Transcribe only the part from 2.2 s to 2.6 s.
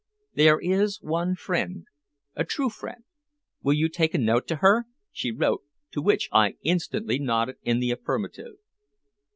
a